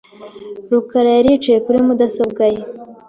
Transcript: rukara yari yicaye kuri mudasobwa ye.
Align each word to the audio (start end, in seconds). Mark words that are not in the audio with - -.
rukara 0.71 1.09
yari 1.17 1.27
yicaye 1.33 1.59
kuri 1.65 1.77
mudasobwa 1.87 2.43
ye. 2.53 2.61